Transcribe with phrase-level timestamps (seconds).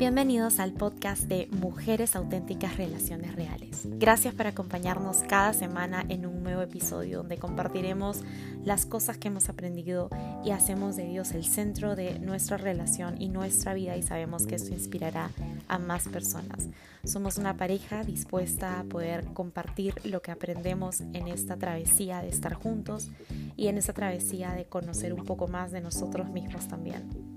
[0.00, 3.82] Bienvenidos al podcast de Mujeres Auténticas Relaciones Reales.
[3.84, 8.22] Gracias por acompañarnos cada semana en un nuevo episodio donde compartiremos
[8.64, 10.08] las cosas que hemos aprendido
[10.42, 14.54] y hacemos de Dios el centro de nuestra relación y nuestra vida y sabemos que
[14.54, 15.32] esto inspirará
[15.68, 16.70] a más personas.
[17.04, 22.54] Somos una pareja dispuesta a poder compartir lo que aprendemos en esta travesía de estar
[22.54, 23.10] juntos
[23.54, 27.30] y en esta travesía de conocer un poco más de nosotros mismos también.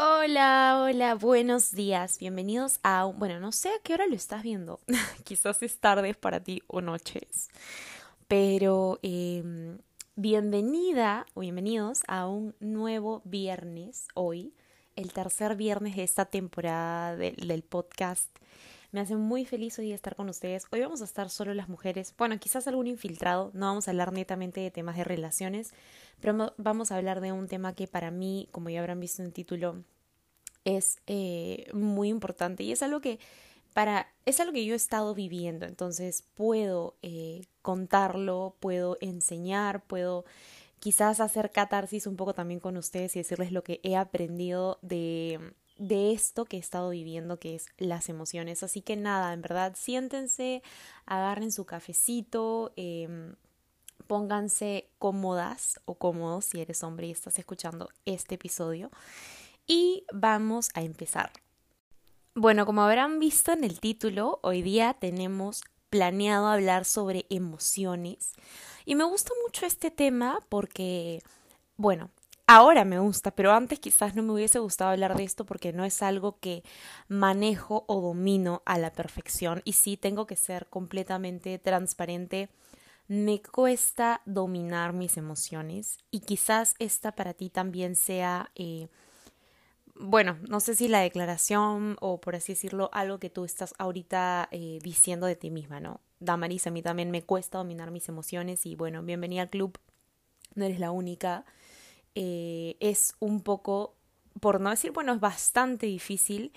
[0.00, 3.06] Hola, hola, buenos días, bienvenidos a.
[3.06, 4.78] Bueno, no sé a qué hora lo estás viendo,
[5.24, 7.48] quizás es tarde para ti o noches,
[8.28, 9.78] pero em,
[10.14, 14.54] bienvenida o bienvenidos a un nuevo viernes hoy,
[14.94, 18.30] el tercer viernes de esta temporada del podcast
[18.90, 20.64] me hace muy feliz hoy estar con ustedes.
[20.70, 22.14] Hoy vamos a estar solo las mujeres.
[22.16, 23.50] Bueno, quizás algún infiltrado.
[23.52, 25.74] No vamos a hablar netamente de temas de relaciones,
[26.20, 29.26] pero vamos a hablar de un tema que para mí, como ya habrán visto en
[29.26, 29.84] el título,
[30.76, 33.18] es eh, muy importante y es algo que
[33.72, 35.66] para es algo que yo he estado viviendo.
[35.66, 40.24] Entonces puedo eh, contarlo, puedo enseñar, puedo
[40.80, 45.40] quizás hacer catarsis un poco también con ustedes y decirles lo que he aprendido de
[45.78, 48.62] de esto que he estado viviendo, que es las emociones.
[48.62, 50.62] Así que nada, en verdad, siéntense,
[51.06, 53.36] agarren su cafecito, em,
[54.08, 58.90] pónganse cómodas o cómodos si eres hombre y estás escuchando este episodio.
[59.70, 61.30] Y vamos a empezar.
[62.34, 68.32] Bueno, como habrán visto en el título, hoy día tenemos planeado hablar sobre emociones.
[68.86, 71.22] Y me gusta mucho este tema porque,
[71.76, 72.08] bueno,
[72.46, 75.84] ahora me gusta, pero antes quizás no me hubiese gustado hablar de esto porque no
[75.84, 76.64] es algo que
[77.08, 82.48] manejo o domino a la perfección y sí tengo que ser completamente transparente.
[83.06, 88.88] Me cuesta dominar mis emociones y quizás esta para ti también sea, eh,
[89.98, 94.48] bueno, no sé si la declaración o por así decirlo, algo que tú estás ahorita
[94.50, 96.00] eh, diciendo de ti misma, ¿no?
[96.20, 99.78] Damaris, a mí también me cuesta dominar mis emociones y bueno, bienvenida al club,
[100.54, 101.44] no eres la única.
[102.14, 103.94] Eh, es un poco,
[104.40, 106.52] por no decir, bueno, es bastante difícil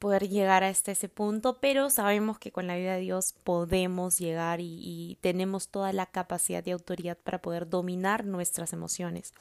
[0.00, 4.58] poder llegar hasta ese punto, pero sabemos que con la vida de Dios podemos llegar
[4.60, 9.34] y, tenemos toda la capacidad y autoridad para poder dominar nuestras emociones.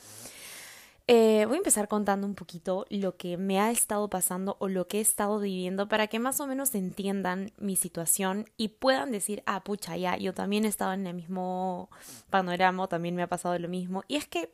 [1.11, 4.87] Eh, voy a empezar contando un poquito lo que me ha estado pasando o lo
[4.87, 9.41] que he estado viviendo para que más o menos entiendan mi situación y puedan decir,
[9.47, 11.89] ah, pucha, ya, yo también he estado en el mismo
[12.29, 14.03] panorama, también me ha pasado lo mismo.
[14.07, 14.53] Y es que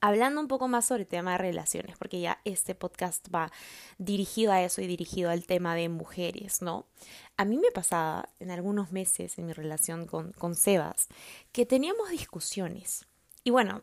[0.00, 3.50] hablando un poco más sobre el tema de relaciones, porque ya este podcast va
[3.98, 6.86] dirigido a eso y dirigido al tema de mujeres, ¿no?
[7.36, 11.08] A mí me pasaba en algunos meses en mi relación con, con Sebas
[11.50, 13.04] que teníamos discusiones.
[13.42, 13.82] Y bueno,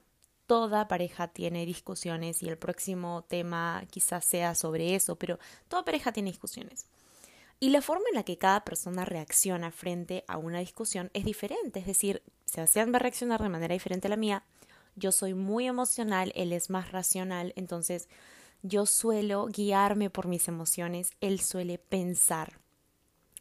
[0.53, 6.12] toda pareja tiene discusiones y el próximo tema quizás sea sobre eso, pero toda pareja
[6.12, 6.86] tiene discusiones.
[7.59, 11.80] Y la forma en la que cada persona reacciona frente a una discusión es diferente,
[11.80, 14.44] es decir, Sebastián va a reaccionar de manera diferente a la mía,
[14.96, 18.08] yo soy muy emocional, él es más racional, entonces
[18.62, 22.59] yo suelo guiarme por mis emociones, él suele pensar.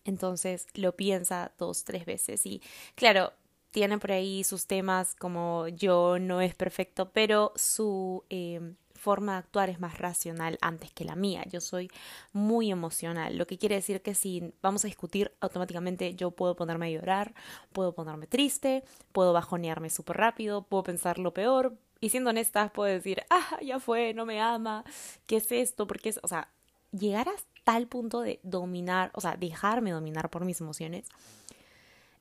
[0.07, 2.63] Entonces lo piensa dos, tres veces y
[2.95, 3.35] claro,
[3.73, 9.39] tiene por ahí sus temas como yo no es perfecto, pero su eh, forma de
[9.39, 11.43] actuar es más racional antes que la mía.
[11.51, 11.91] Yo soy
[12.33, 16.87] muy emocional, lo que quiere decir que si vamos a discutir, automáticamente yo puedo ponerme
[16.87, 17.35] a llorar,
[17.73, 21.75] puedo ponerme triste, puedo bajonearme súper rápido, puedo pensar lo peor.
[21.99, 24.85] Y siendo honesta, puedo decir, ah, ya fue, no me ama,
[25.27, 25.87] ¿qué es esto?
[25.87, 26.49] Porque es, o sea,
[26.91, 27.33] llegar a
[27.65, 31.09] tal punto de dominar, o sea, dejarme dominar por mis emociones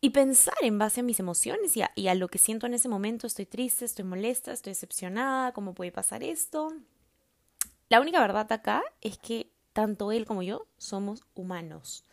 [0.01, 2.73] y pensar en base a mis emociones y a, y a, lo que siento en
[2.73, 3.28] ese momento.
[3.28, 6.73] Estoy triste, estoy molesta, estoy decepcionada, ¿cómo puede pasar esto?
[7.88, 12.03] La única verdad acá es que tanto él como yo somos humanos.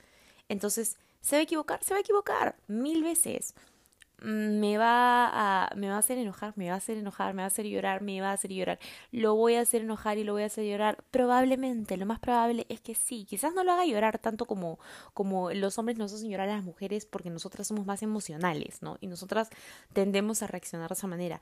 [0.49, 1.83] Entonces, ¿se va a equivocar?
[1.83, 3.55] Se va a equivocar mil veces
[4.21, 7.45] me va a me va a hacer enojar, me va a hacer enojar, me va
[7.45, 8.79] a hacer llorar, me va a hacer llorar.
[9.13, 11.05] Lo voy a hacer enojar y lo voy a hacer llorar.
[11.11, 13.25] Probablemente, lo más probable es que sí.
[13.25, 14.79] Quizás no lo haga llorar tanto como
[15.15, 18.99] como los hombres nos hacen llorar a las mujeres porque nosotras somos más emocionales, ¿no?
[19.01, 19.51] Y nosotras
[19.93, 21.41] tendemos a reaccionar de esa manera.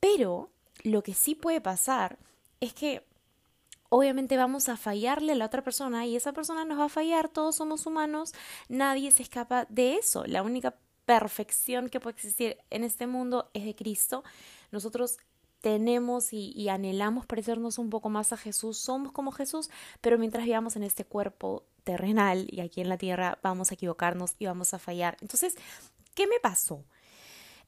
[0.00, 0.50] Pero
[0.82, 2.18] lo que sí puede pasar
[2.60, 3.04] es que
[3.88, 7.28] obviamente vamos a fallarle a la otra persona y esa persona nos va a fallar,
[7.28, 8.34] todos somos humanos,
[8.68, 10.24] nadie se escapa de eso.
[10.26, 10.74] La única
[11.08, 14.24] perfección que puede existir en este mundo es de Cristo.
[14.70, 15.16] Nosotros
[15.62, 19.70] tenemos y, anhelamos parecernos un poco más a Jesús, somos como Jesús,
[20.02, 24.34] pero mientras vivamos en este cuerpo terrenal y aquí en la tierra vamos a equivocarnos
[24.38, 25.16] y vamos a fallar.
[25.22, 25.56] Entonces,
[26.14, 26.84] ¿qué me pasó?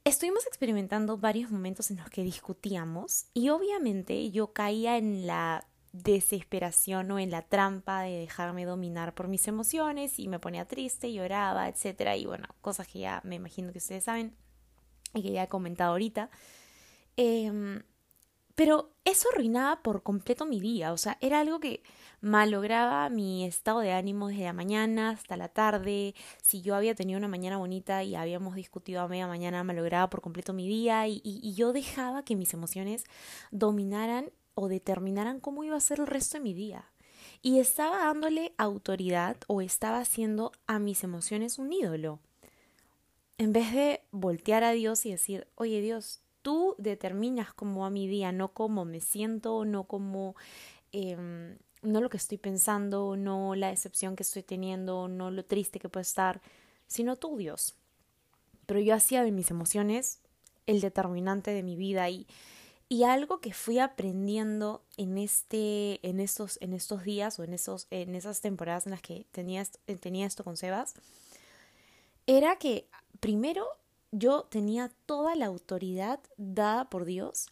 [0.03, 7.11] estuvimos experimentando varios momentos en los que discutíamos y obviamente yo caía en la desesperación
[7.11, 11.69] o en la trampa de dejarme dominar por mis emociones y me ponía triste, lloraba,
[11.69, 14.35] etcétera y bueno, cosas que ya me imagino que ustedes saben
[15.15, 16.31] y que ya he comentado ahorita.
[17.17, 17.83] Em,
[18.55, 21.83] pero eso arruinaba por completo mi día, o sea, era algo que
[22.21, 26.15] malograba mi estado de ánimo desde la mañana hasta la tarde.
[26.43, 30.21] Si yo había tenido una mañana bonita y habíamos discutido a media mañana, malograba por
[30.21, 33.05] completo mi día y, y yo dejaba que mis emociones
[33.51, 36.91] dominaran o determinaran cómo iba a ser el resto de mi día.
[37.43, 42.19] Y estaba dándole autoridad o estaba haciendo a mis emociones un ídolo.
[43.39, 48.07] En vez de voltear a Dios y decir, oye Dios, tú determinas cómo va mi
[48.07, 50.37] día, no cómo me siento, no cómo,
[50.93, 55.79] em, no lo que estoy pensando, no la decepción que estoy teniendo, no lo triste
[55.79, 56.43] que puedo estar,
[56.87, 57.75] sino tú Dios.
[58.67, 60.21] Pero yo hacía de mis emociones
[60.67, 62.27] el determinante de mi vida y
[62.93, 67.87] y algo que fui aprendiendo en, este, en, estos, en estos días o en, esos,
[67.91, 69.65] en esas temporadas en las que tenía,
[70.01, 70.95] tenía esto con Sebas,
[72.27, 72.89] era que
[73.21, 73.65] primero
[74.11, 77.47] yo tenía toda la autoridad dada por Dios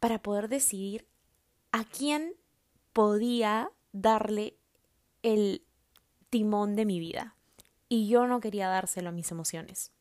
[0.00, 1.08] para poder decidir
[1.72, 2.34] a quién
[2.92, 4.58] podía darle
[5.22, 5.64] el
[6.28, 7.36] timón de mi vida.
[7.88, 9.93] Y yo no quería dárselo a mis emociones.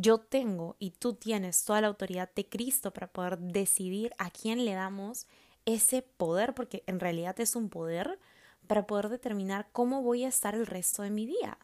[0.00, 4.64] Yo tengo y tú tienes toda la autoridad de Cristo para poder decidir a quién
[4.64, 5.26] le damos
[5.66, 8.18] ese poder, porque en realidad es un poder
[8.66, 11.58] para poder determinar cómo voy a estar el resto de mi día.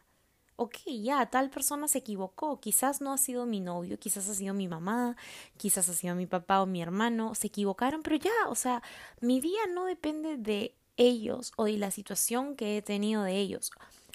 [0.55, 4.53] Ok, ya, tal persona se equivocó, quizás no ha sido mi novio, quizás ha sido
[4.53, 5.15] mi mamá,
[5.57, 8.83] quizás ha sido mi papá o mi hermano, se equivocaron, pero ya, o sea,
[9.19, 13.71] mi día no depende de ellos o de la situación que he tenido de ellos.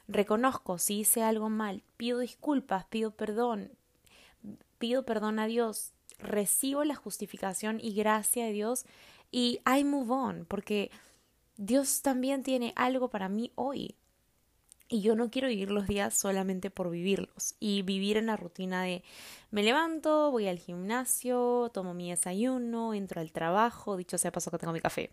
[0.06, 3.72] Reconozco si hice algo mal, pido disculpas, pido perdón,
[4.82, 8.84] pido perdón a Dios, recibo la justificación y gracia de Dios
[9.30, 10.90] y I move on, porque
[11.56, 13.94] Dios también tiene algo para mí hoy.
[14.92, 18.82] Y yo no quiero vivir los días solamente por vivirlos y vivir en la rutina
[18.82, 19.02] de
[19.50, 24.58] me levanto, voy al gimnasio, tomo mi desayuno, entro al trabajo, dicho sea paso que
[24.58, 25.10] tengo mi café.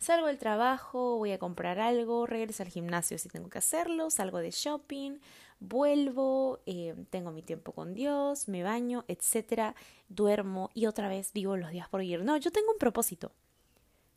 [0.00, 4.38] Salgo del trabajo, voy a comprar algo, regreso al gimnasio si tengo que hacerlo, salgo
[4.38, 5.20] de shopping,
[5.60, 9.76] vuelvo, eh, tengo mi tiempo con Dios, me baño, etcétera,
[10.08, 12.24] duermo y otra vez vivo los días por vivir.
[12.24, 13.30] No, yo tengo un propósito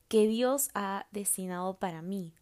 [0.08, 2.34] que Dios ha destinado para mí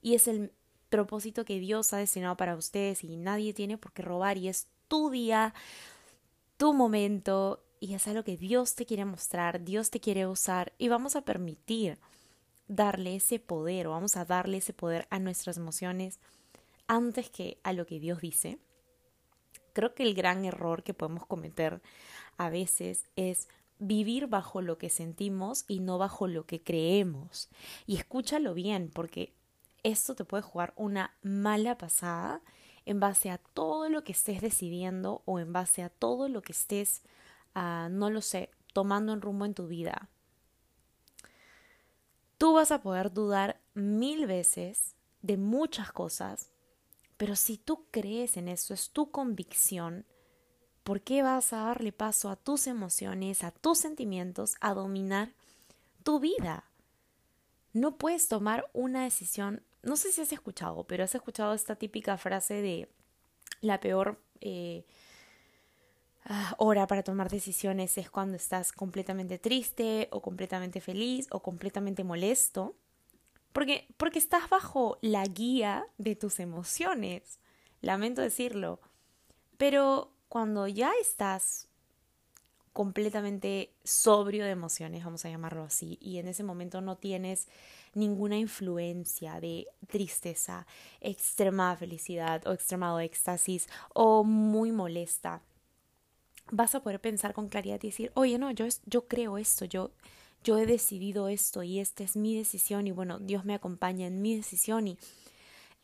[0.00, 0.52] y es el
[0.92, 4.68] propósito que Dios ha destinado para ustedes y nadie tiene por qué robar y es
[4.88, 5.54] tu día,
[6.58, 10.88] tu momento y es algo que Dios te quiere mostrar, Dios te quiere usar y
[10.88, 11.98] vamos a permitir
[12.68, 16.20] darle ese poder o vamos a darle ese poder a nuestras emociones
[16.86, 18.58] antes que a lo que Dios dice.
[19.72, 21.80] Creo que el gran error que podemos cometer
[22.36, 23.48] a veces es
[23.78, 27.48] vivir bajo lo que sentimos y no bajo lo que creemos.
[27.86, 29.32] Y escúchalo bien, porque
[29.82, 32.40] esto te puede jugar una mala pasada
[32.84, 36.52] en base a todo lo que estés decidiendo o en base a todo lo que
[36.52, 37.02] estés,
[37.54, 40.08] uh, no lo sé, tomando en rumbo en tu vida.
[42.38, 46.50] Tú vas a poder dudar mil veces de muchas cosas,
[47.16, 50.04] pero si tú crees en eso, es tu convicción,
[50.82, 55.32] ¿por qué vas a darle paso a tus emociones, a tus sentimientos, a dominar
[56.02, 56.64] tu vida?
[57.72, 62.16] No puedes tomar una decisión no sé si has escuchado, pero has escuchado esta típica
[62.16, 62.88] frase de
[63.60, 64.84] la peor eh,
[66.24, 72.04] ah, hora para tomar decisiones es cuando estás completamente triste o completamente feliz o completamente
[72.04, 72.76] molesto.
[73.52, 77.38] Porque, porque estás bajo la guía de tus emociones.
[77.82, 78.80] Lamento decirlo.
[79.58, 81.68] Pero cuando ya estás
[82.72, 87.48] completamente sobrio de emociones, vamos a llamarlo así, y en ese momento no tienes
[87.94, 90.66] ninguna influencia de tristeza,
[91.00, 95.42] extrema felicidad o extremado éxtasis o muy molesta,
[96.50, 99.90] vas a poder pensar con claridad y decir, oye, no, yo, yo creo esto, yo,
[100.42, 104.22] yo he decidido esto y esta es mi decisión y bueno, Dios me acompaña en
[104.22, 104.98] mi decisión y,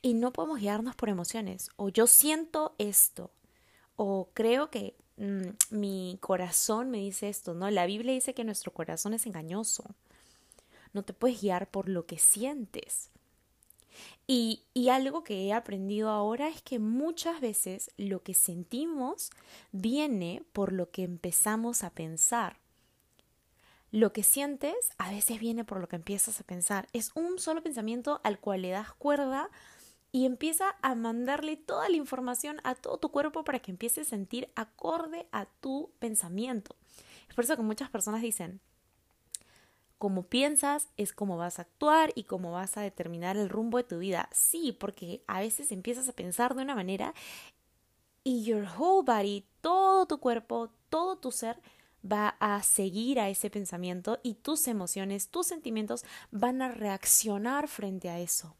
[0.03, 1.71] y no podemos guiarnos por emociones.
[1.77, 3.31] O yo siento esto
[3.97, 4.95] o creo que
[5.71, 7.71] mi corazón me dice esto, ¿no?
[7.71, 9.85] La Biblia dice que nuestro corazón es engañoso
[10.93, 13.11] no te puedes guiar por lo que sientes.
[14.27, 19.31] Y, y, algo que he aprendido ahora es que muchas veces lo que sentimos
[19.73, 22.59] viene por lo que empezamos a pensar.
[23.91, 26.89] Lo que sientes a veces viene por lo que empiezas a pensar.
[26.93, 29.51] Es un solo pensamiento al cual le das cuerda
[30.13, 34.11] y empieza a mandarle toda la información a todo tu cuerpo para que empieces a
[34.11, 36.77] sentir acorde a tu pensamiento.
[37.29, 38.61] Es por eso que muchas personas dicen,
[39.99, 43.85] como piensas es como vas a actuar y cómo vas a determinar el rumbo de
[43.85, 44.29] tu vida.
[44.33, 47.15] Sí, porque a veces empiezas a pensar de una manera
[48.25, 51.61] y your whole body, todo tu cuerpo, todo tu ser
[52.11, 58.09] va a seguir a ese pensamiento y tus emociones, tus sentimientos van a reaccionar frente
[58.09, 58.55] a eso.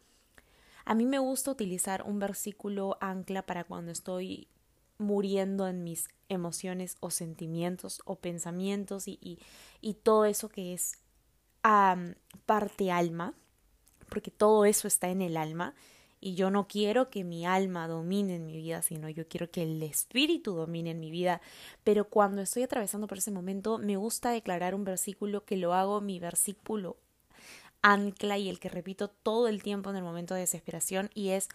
[0.89, 4.49] A mí me gusta utilizar un versículo ancla para cuando estoy
[4.97, 9.39] muriendo en mis emociones o sentimientos o pensamientos y,
[9.83, 10.93] y todo eso que es
[12.47, 13.35] parte alma,
[14.09, 15.75] porque todo eso está en el alma.
[16.21, 19.65] Y yo no quiero que mi alma domine en mi vida, sino yo quiero que
[19.65, 21.43] el espíritu domine en mi vida.
[21.85, 26.01] Pero cuando estoy atravesando por ese momento, me gusta declarar un versículo que lo hago
[26.01, 26.97] mi versículo
[27.83, 31.49] ancla y el que repito todo el tiempo en el momento de desesperación y es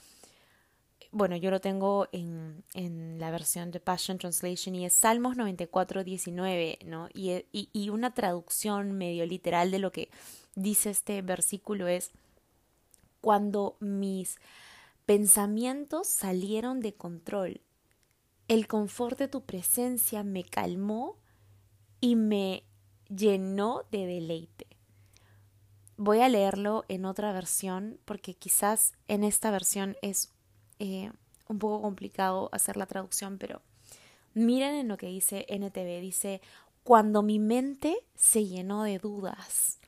[1.13, 6.03] bueno, yo lo tengo en, en, la versión de Passion Translation y es Salmos 94,
[6.03, 7.07] 19, ¿no?
[7.13, 10.09] Y, y, y una traducción medio literal de lo que
[10.55, 12.09] dice este versículo es,
[13.21, 14.39] cuando mis
[15.05, 17.61] pensamientos salieron de control,
[18.47, 21.17] el confort de tu presencia me calmó
[22.01, 22.63] y me
[23.07, 24.72] llenó de deleite.
[26.05, 30.33] Voy a leerlo en otra versión porque quizás en esta versión es
[30.79, 31.09] eh,
[31.47, 33.61] un poco complicado hacer la traducción, pero
[34.33, 36.01] miren en lo que dice NTV.
[36.01, 36.41] Dice,
[36.83, 39.79] cuando mi mente se llenó de dudas,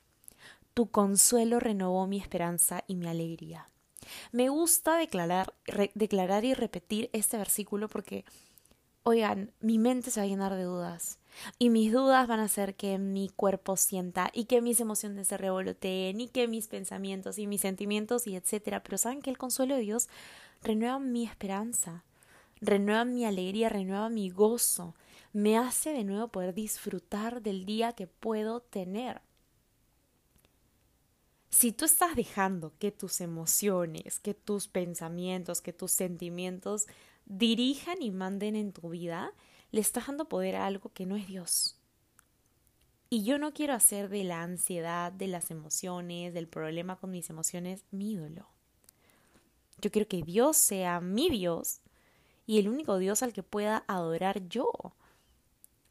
[0.74, 3.68] tu consuelo renovó mi esperanza y mi alegría.
[4.32, 5.54] Me gusta declarar,
[5.96, 8.24] declarar y repetir este versículo porque,
[9.04, 11.20] oigan, mi mente se va a llenar de dudas.
[11.60, 15.38] Y mis dudas van a hacer que mi cuerpo sienta y que mis emociones se
[15.38, 18.84] revoloteen y que mis pensamientos y mis sentimientos y etcétera.
[18.84, 20.10] Pero saben que el consuelo de Dios
[20.62, 22.04] renueva mi esperanza,
[22.62, 24.96] renueva mi alegría, renueva mi gozo,
[25.34, 29.22] me hace de nuevo poder disfrutar del día que puedo tener.
[31.50, 36.88] Si tú estás dejando que tus emociones, que tus pensamientos, que tus sentimientos
[37.26, 39.32] dirijan y manden en tu vida,
[39.76, 41.76] le estás dando poder a algo que no es Dios.
[43.10, 47.30] Y yo no quiero hacer de la ansiedad, de las emociones, del problema con mis
[47.30, 48.48] emociones, mi ídolo.
[49.82, 51.82] Yo quiero que Dios sea mi Dios
[52.48, 54.72] y el único Dios al que pueda adorar yo.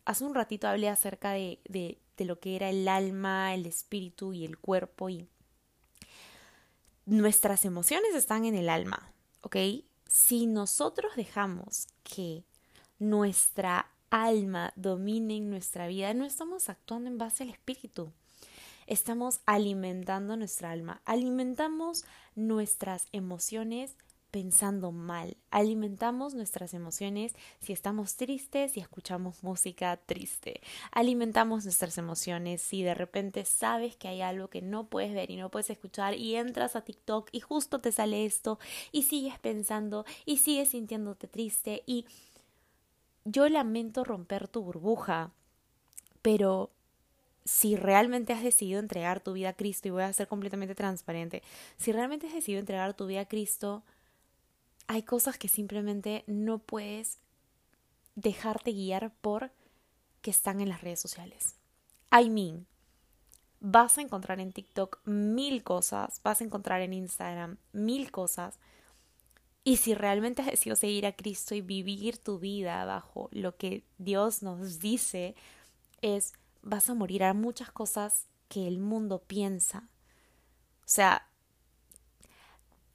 [0.06, 4.46] Hace un ratito hablé acerca de, de, lo que era el alma, el espíritu y
[4.46, 5.28] el cuerpo y
[7.04, 9.12] nuestras emociones están en el alma,
[9.42, 9.56] ¿ok?
[10.08, 12.44] Si nosotros dejamos que
[12.98, 18.12] nuestra alma domine en nuestra vida, no estamos actuando en base al espíritu.
[18.86, 23.96] Estamos alimentando nuestra alma, alimentamos nuestras emociones
[24.30, 30.60] pensando mal, alimentamos nuestras emociones si estamos tristes y escuchamos música triste,
[30.90, 35.36] alimentamos nuestras emociones si de repente sabes que hay algo que no puedes ver y
[35.36, 38.58] no puedes escuchar y entras a TikTok y justo te sale esto
[38.90, 42.04] y sigues pensando y sigues sintiéndote triste y
[43.24, 45.32] yo lamento romper tu burbuja,
[46.22, 46.70] pero
[47.44, 51.42] si realmente has decidido entregar tu vida a Cristo, y voy a ser completamente transparente,
[51.76, 53.82] si realmente has decidido entregar tu vida a Cristo,
[54.86, 57.18] hay cosas que simplemente no puedes
[58.14, 59.50] dejarte guiar por
[60.22, 61.56] que están en las redes sociales.
[62.10, 62.66] I mean,
[63.60, 68.58] vas a encontrar en TikTok mil cosas, vas a encontrar en Instagram mil cosas.
[69.64, 73.82] Y si realmente has decidido seguir a Cristo y vivir tu vida bajo lo que
[73.96, 75.34] Dios nos dice,
[76.02, 79.88] es vas a morir a muchas cosas que el mundo piensa.
[80.80, 81.26] O sea,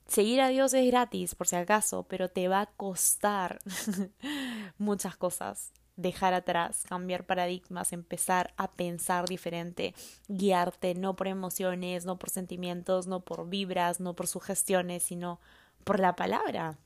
[0.07, 3.59] seguir a Dios es gratis, por si acaso, pero te va a costar
[4.77, 5.71] muchas cosas.
[5.95, 9.93] Dejar atrás, cambiar paradigmas, empezar a pensar diferente,
[10.29, 15.41] guiarte no por emociones, no por sentimientos, no por vibras, no por sugestiones, sino
[15.83, 16.77] por la palabra.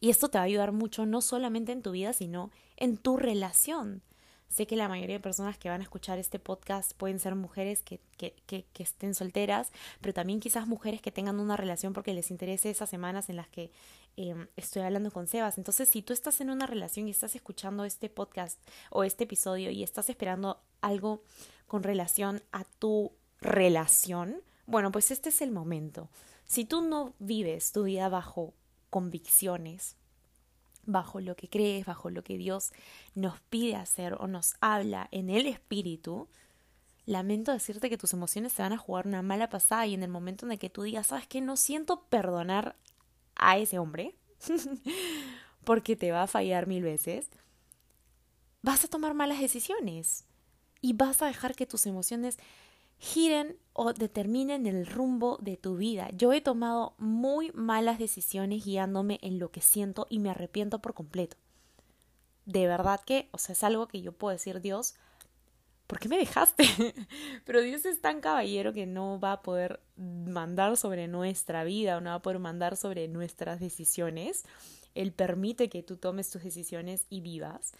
[0.00, 3.16] Y esto te va a ayudar mucho no solamente en tu vida, sino en tu
[3.16, 4.02] relación.
[4.50, 7.82] Sé que la mayoría de personas que van a escuchar este podcast pueden ser mujeres
[7.82, 9.70] que, que, que, estén solteras,
[10.00, 13.46] pero también quizás mujeres que tengan una relación porque les interese esas semanas en las
[13.46, 13.70] que
[14.16, 15.56] em, estoy hablando con Sebas.
[15.56, 18.58] Entonces, si tú estás en una relación y estás escuchando este podcast
[18.90, 21.22] o este episodio y estás esperando algo
[21.68, 26.08] con relación a tu relación, bueno, pues este es el momento.
[26.50, 28.54] Si tú no vives tu vida bajo
[28.90, 29.94] convicciones,
[30.84, 32.72] bajo lo que crees, bajo lo que Dios
[33.14, 36.26] nos pide hacer o nos habla en el espíritu,
[37.06, 40.08] lamento decirte que tus emociones se van a jugar una mala pasada y en el
[40.08, 42.74] momento en el que tú digas, sabes que no siento perdonar
[43.36, 44.16] a ese hombre,
[45.62, 47.30] porque te va a fallar mil veces,
[48.60, 50.24] vas a tomar malas decisiones
[50.80, 52.38] y vas a dejar que tus emociones
[53.00, 56.10] giren o determinen el rumbo de tu vida.
[56.12, 60.92] Yo he tomado muy malas decisiones guiándome en lo que siento y me arrepiento por
[60.92, 61.36] completo.
[62.44, 64.96] De verdad que, o sea, es algo que yo puedo decir, Dios,
[65.86, 66.64] ¿por qué me dejaste?
[67.46, 72.00] Pero Dios es tan caballero que no va a poder mandar sobre nuestra vida o
[72.02, 74.44] no va a poder mandar sobre nuestras decisiones.
[74.94, 77.72] Él permite que tú tomes tus decisiones y vivas.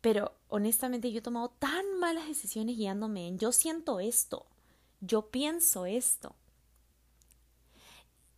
[0.00, 4.46] Pero honestamente yo he tomado tan malas decisiones guiándome en yo siento esto,
[5.00, 6.34] yo pienso esto.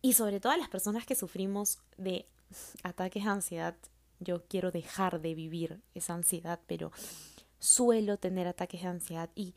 [0.01, 2.25] Y sobre todo a las personas que sufrimos de
[2.83, 3.75] ataques de ansiedad,
[4.19, 6.91] yo quiero dejar de vivir esa ansiedad, pero
[7.59, 9.53] suelo tener ataques de ansiedad y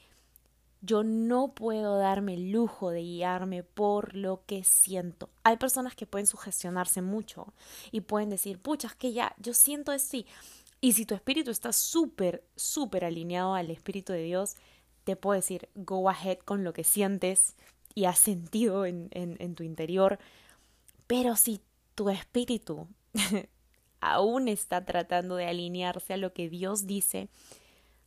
[0.83, 5.31] yo no puedo darme el lujo de guiarme por lo que siento.
[5.43, 7.55] Hay personas que pueden sugestionarse mucho
[7.91, 10.27] y pueden decir, pucha, es que ya, yo siento esto y
[10.93, 14.57] si tu espíritu está súper, súper alineado al espíritu de Dios,
[15.05, 17.57] te puedo decir, go ahead con lo que sientes
[17.95, 20.19] y has sentido en, en tu interior.
[21.07, 21.61] Pero si
[21.95, 22.89] tu espíritu
[24.01, 27.29] aún está tratando de alinearse a lo que Dios dice,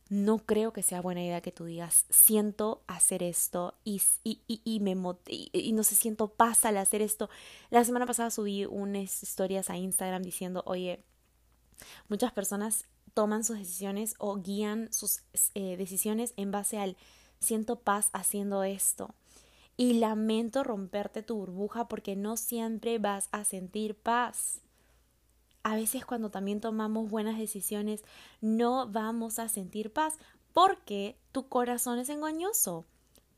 [0.08, 4.80] no creo que sea buena idea que tú digas, siento hacer esto y, y, y,
[4.80, 7.28] me y, no sé, siento paz al hacer esto.
[7.70, 11.04] La semana pasada subí unas historias a Instagram diciendo, oye,
[12.08, 15.22] Muchas personas toman sus decisiones o guían sus
[15.54, 16.96] eh, decisiones en base al
[17.40, 19.14] siento paz haciendo esto.
[19.76, 24.60] Y lamento romperte tu burbuja porque no siempre vas a sentir paz.
[25.62, 28.02] A veces cuando también tomamos buenas decisiones
[28.40, 30.18] no vamos a sentir paz
[30.52, 32.84] porque tu corazón es engañoso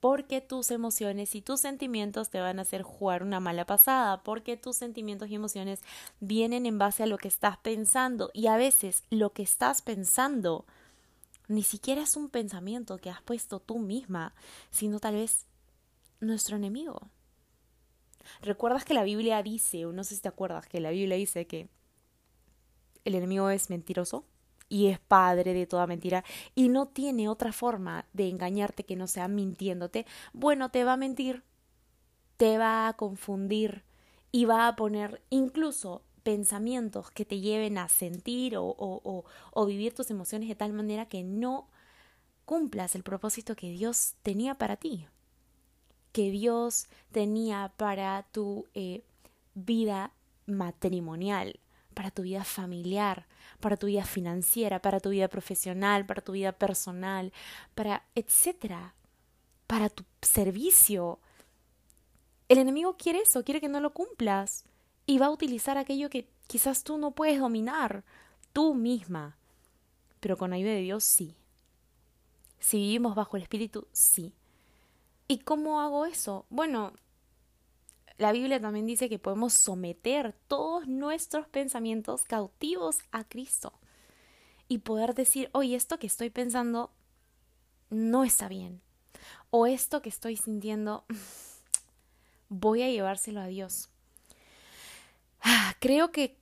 [0.00, 4.56] porque tus emociones y tus sentimientos te van a hacer jugar una mala pasada, porque
[4.56, 5.80] tus sentimientos y emociones
[6.20, 10.64] vienen en base a lo que estás pensando y a veces lo que estás pensando
[11.48, 14.34] ni siquiera es un pensamiento que has puesto tú misma,
[14.70, 15.46] sino tal vez
[16.20, 17.10] nuestro enemigo.
[18.40, 21.46] ¿Recuerdas que la Biblia dice, o no sé si te acuerdas, que la Biblia dice
[21.46, 21.68] que
[23.04, 24.24] el enemigo es mentiroso?
[24.70, 29.06] Y es padre de toda mentira y no tiene otra forma de engañarte que no
[29.06, 31.42] sea mintiéndote, bueno, te va a mentir,
[32.38, 33.84] te va a confundir
[34.32, 39.94] y va a poner incluso pensamientos que te lleven a sentir o, o, o, vivir
[39.94, 41.68] tus emociones de tal manera que no
[42.44, 45.06] cumplas el propósito que Dios tenía para ti,
[46.12, 49.02] que Dios tenía para tu eh,
[49.54, 50.12] vida
[50.46, 51.58] matrimonial,
[51.94, 53.26] para tu vida familiar,
[53.60, 57.32] para tu vida financiera, para tu vida profesional, para tu vida personal,
[57.74, 58.94] para etcétera,
[59.66, 61.20] para tu servicio.
[62.48, 64.64] El enemigo quiere eso, quiere que no lo cumplas
[65.06, 68.04] y va a utilizar aquello que quizás tú no puedes dominar
[68.52, 69.36] tú misma,
[70.18, 71.36] pero con ayuda de Dios sí.
[72.58, 74.34] Si vivimos bajo el Espíritu, sí.
[75.28, 76.46] ¿Y cómo hago eso?
[76.50, 76.92] Bueno,
[78.20, 83.72] la Biblia también dice que podemos someter todos nuestros pensamientos cautivos a Cristo
[84.68, 86.90] y poder decir, oye, esto que estoy pensando
[87.88, 88.82] no está bien.
[89.48, 91.06] O esto que estoy sintiendo,
[92.50, 93.88] voy a llevárselo a Dios.
[95.78, 96.36] Creo que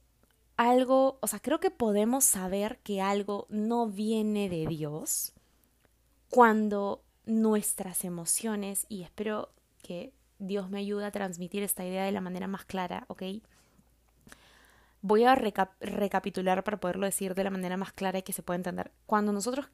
[0.56, 5.32] algo, o sea, creo que podemos saber que algo no viene de Dios
[6.28, 12.20] cuando nuestras emociones, y espero que Dios me ayuda a transmitir esta idea de la
[12.20, 13.22] manera más clara, ¿ok?
[15.00, 18.56] Voy a recapitular para poderlo decir de la manera más clara y que se pueda
[18.56, 18.90] entender.
[19.06, 19.66] Cuando nosotros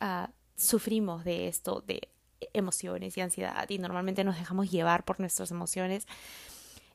[0.00, 2.08] uh, sufrimos de esto, de
[2.52, 6.06] emociones y ansiedad, y normalmente nos dejamos llevar por nuestras emociones,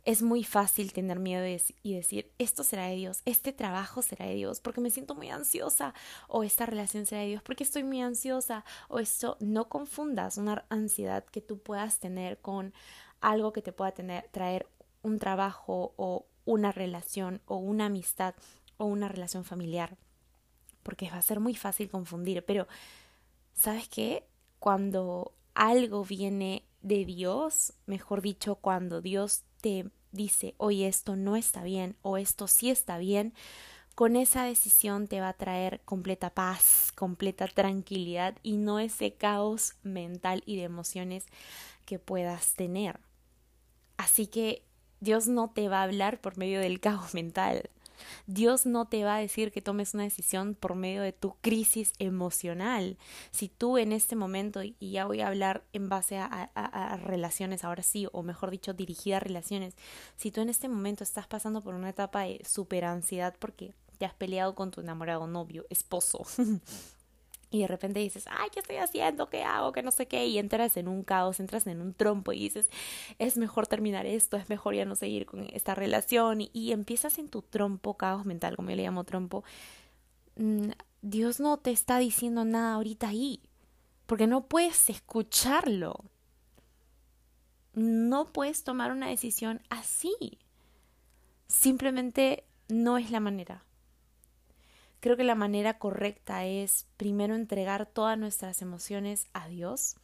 [0.05, 1.45] es muy fácil tener miedo
[1.81, 5.29] y decir, esto será de Dios, este trabajo será de Dios, porque me siento muy
[5.29, 5.93] ansiosa,
[6.27, 10.65] o esta relación será de Dios, porque estoy muy ansiosa, o esto, no confundas una
[10.69, 12.73] ansiedad que tú puedas tener con
[13.21, 14.67] algo que te pueda tener, traer
[15.03, 18.35] un trabajo o una relación o una amistad
[18.77, 19.97] o una relación familiar,
[20.83, 22.67] porque va a ser muy fácil confundir, pero
[23.53, 24.27] ¿sabes qué?
[24.59, 31.63] Cuando algo viene de Dios, mejor dicho, cuando Dios te dice, oye, esto no está
[31.63, 33.33] bien o esto sí está bien,
[33.95, 39.75] con esa decisión te va a traer completa paz, completa tranquilidad y no ese caos
[39.83, 41.25] mental y de emociones
[41.85, 42.99] que puedas tener.
[43.95, 44.63] Así que
[44.99, 47.69] Dios no te va a hablar por medio del caos mental.
[48.27, 51.93] Dios no te va a decir que tomes una decisión por medio de tu crisis
[51.99, 52.97] emocional.
[53.31, 57.83] Si tú en este momento, y ya voy a hablar en base a, relaciones, ahora
[57.83, 59.75] sí, o mejor dicho, dirigida a relaciones,
[60.15, 64.05] si tú en este momento estás pasando por una etapa de super ansiedad porque te
[64.05, 66.25] has peleado con tu enamorado novio, esposo,
[67.53, 69.29] y de repente dices, ay, ¿qué estoy haciendo?
[69.29, 69.73] ¿Qué hago?
[69.73, 70.25] Que no sé qué.
[70.25, 72.67] Y entras en un caos, entras en un trompo y dices,
[73.19, 76.41] es mejor terminar esto, es mejor ya no seguir con esta relación.
[76.41, 79.43] Y, empiezas en tu trompo, caos mental, como yo le llamo trompo.
[80.35, 80.71] Mm,
[81.03, 83.39] Dios no te está diciendo nada ahorita ahí,
[84.07, 86.05] porque no puedes escucharlo.
[87.75, 90.39] No puedes tomar una decisión así.
[91.45, 93.63] Simplemente no es la manera.
[95.03, 99.97] Creo que la manera correcta es primero entregar todas nuestras emociones a Dios,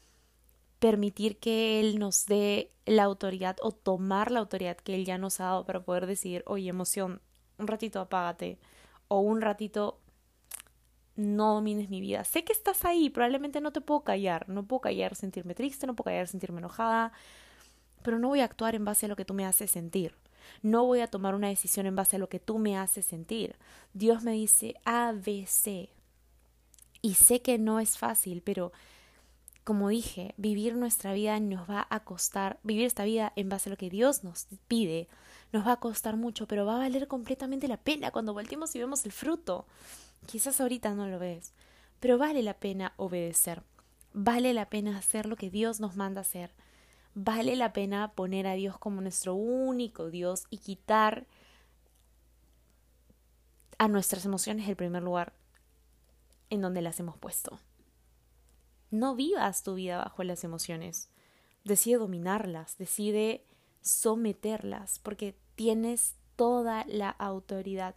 [0.80, 5.40] permitir que Él nos dé la autoridad o tomar la autoridad que Él ya nos
[5.40, 7.22] ha dado para poder decir, oye, emoción,
[7.58, 8.60] un ratito apágate
[9.08, 10.02] o un ratito
[11.16, 12.26] no domines mi vida.
[12.26, 15.96] Sé que estás ahí, probablemente no te puedo callar, no puedo callar sentirme triste, no
[15.96, 17.14] puedo callar sentirme enojada,
[18.04, 20.14] pero no voy a actuar en base a lo que tú me haces sentir.
[20.62, 23.56] No voy a tomar una decisión en base a lo que tú me haces sentir.
[23.94, 25.90] Dios me dice A, B, C.
[27.02, 28.72] Y sé que no es fácil, pero
[29.64, 33.72] como dije, vivir nuestra vida nos va a costar, vivir esta vida en base a
[33.72, 35.08] lo que Dios nos pide,
[35.52, 38.80] nos va a costar mucho, pero va a valer completamente la pena cuando volteemos y
[38.80, 39.68] vemos el fruto.
[40.26, 41.54] Quizás ahorita no lo ves,
[42.00, 43.62] pero vale la pena obedecer,
[44.12, 46.52] vale la pena hacer lo que Dios nos manda hacer
[47.22, 51.28] vale la pena poner a Dios como nuestro único Dios y quitar
[53.78, 55.34] a nuestras emociones el primer lugar
[56.50, 57.60] en donde las hemos puesto.
[58.90, 61.10] No vivas tu vida bajo las emociones.
[61.66, 63.46] Decide dominarlas, decide
[63.82, 67.96] someterlas, porque tienes toda la autoridad.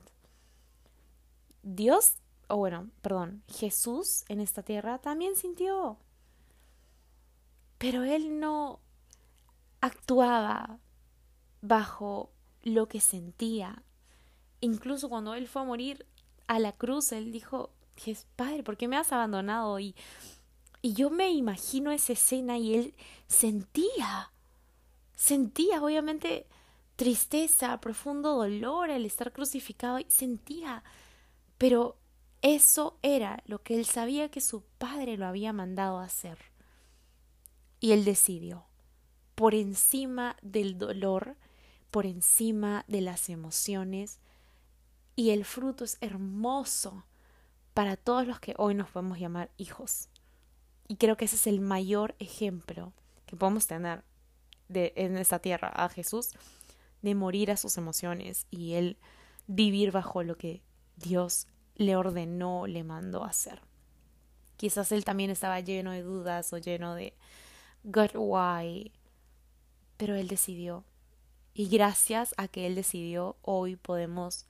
[1.63, 2.17] Dios,
[2.49, 5.97] o bueno, perdón, Jesús en esta tierra también sintió.
[7.79, 8.82] Pero él no
[9.83, 10.79] actuaba
[11.61, 13.83] bajo lo que sentía.
[14.61, 16.07] Incluso cuando él fue a morir
[16.47, 17.75] a la cruz, él dijo,
[18.37, 19.79] Padre, ¿por qué me has abandonado?
[19.81, 19.95] Y,
[20.81, 22.95] y yo me imagino esa escena y él
[23.27, 24.33] sentía,
[25.15, 26.47] sentía obviamente
[26.97, 30.85] tristeza, profundo dolor al estar crucificado, y sentía,
[31.59, 31.99] pero
[32.41, 36.39] eso era lo que él sabía que su padre lo había mandado a hacer.
[37.81, 38.67] Y él decidió
[39.35, 41.37] por encima del dolor,
[41.91, 44.19] por encima de las emociones.
[45.17, 47.05] Y el fruto es hermoso
[47.75, 50.09] para todos los que hoy nos podemos llamar hijos.
[50.89, 52.93] Y creo que ese es el mayor ejemplo
[53.27, 54.05] que podemos tener
[54.69, 56.31] de, en esta tierra a Jesús,
[57.03, 58.99] de morir a sus emociones y él
[59.47, 60.63] vivir bajo lo que
[60.97, 63.63] Dios le ordenó, le mandó hacer.
[64.57, 67.15] Quizás él también estaba lleno de dudas o lleno de
[67.85, 68.93] God, why?
[70.03, 70.83] Pero Él decidió.
[71.55, 74.47] Y gracias a que Él decidió, hoy podemos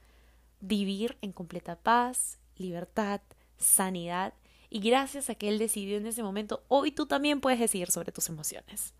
[0.60, 3.20] vivir en completa paz, libertad,
[3.58, 4.32] sanidad.
[4.70, 8.12] Y gracias a que Él decidió en ese momento, hoy tú también puedes decidir sobre
[8.12, 8.94] tus emociones.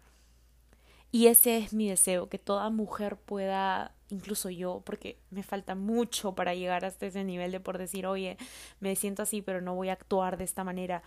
[1.10, 6.34] Y ese es mi deseo, que toda mujer pueda, incluso yo, porque me falta mucho
[6.34, 8.36] para llegar hasta ese nivel de por decir, oye,
[8.78, 11.02] me siento así, pero no voy a actuar de esta manera,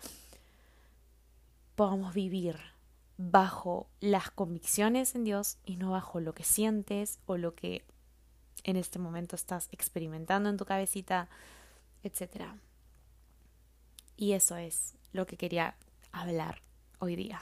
[1.75, 2.57] podamos vivir
[3.17, 7.83] bajo las convicciones en Dios y no bajo lo que sientes o lo que
[8.63, 11.29] en este momento estás experimentando en tu cabecita,
[12.03, 12.45] etc.
[14.17, 15.75] Y eso es lo que quería
[16.11, 16.61] hablar
[16.99, 17.41] hoy día.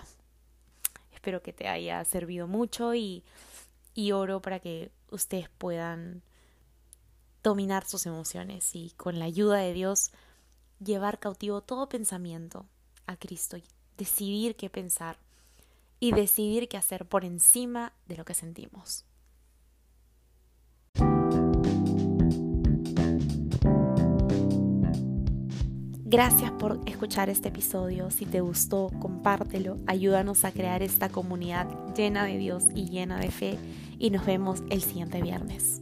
[1.12, 3.24] Espero que te haya servido mucho y,
[3.94, 6.22] y oro para que ustedes puedan
[7.42, 10.12] dominar sus emociones y con la ayuda de Dios
[10.84, 12.66] llevar cautivo todo pensamiento
[13.06, 13.64] a Cristo y
[13.98, 15.18] decidir qué pensar
[16.00, 19.06] y decidir qué hacer por encima de lo que sentimos.
[26.14, 28.12] Gracias por escuchar este episodio.
[28.12, 29.78] Si te gustó, compártelo.
[29.88, 33.58] Ayúdanos a crear esta comunidad llena de Dios y llena de fe.
[33.98, 35.82] Y nos vemos el siguiente viernes.